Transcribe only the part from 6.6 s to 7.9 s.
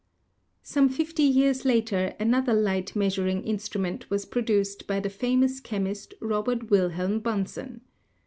Wilhelm Bunsen.